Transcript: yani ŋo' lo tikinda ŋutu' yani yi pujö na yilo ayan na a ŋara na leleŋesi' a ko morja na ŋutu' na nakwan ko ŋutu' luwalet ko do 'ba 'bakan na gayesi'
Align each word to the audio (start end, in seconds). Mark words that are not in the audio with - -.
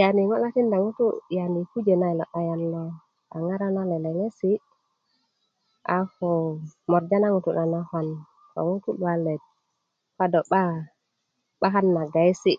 yani 0.00 0.20
ŋo' 0.28 0.40
lo 0.42 0.48
tikinda 0.50 0.78
ŋutu' 0.84 1.20
yani 1.36 1.58
yi 1.62 1.68
pujö 1.72 1.94
na 1.98 2.06
yilo 2.10 2.26
ayan 2.38 2.62
na 2.74 2.82
a 3.34 3.36
ŋara 3.46 3.68
na 3.76 3.82
leleŋesi' 3.90 4.62
a 5.96 5.98
ko 6.16 6.30
morja 6.90 7.16
na 7.20 7.28
ŋutu' 7.34 7.56
na 7.58 7.64
nakwan 7.72 8.08
ko 8.52 8.58
ŋutu' 8.70 8.96
luwalet 8.98 9.42
ko 10.16 10.24
do 10.32 10.40
'ba 10.48 10.62
'bakan 11.60 11.86
na 11.94 12.02
gayesi' 12.12 12.56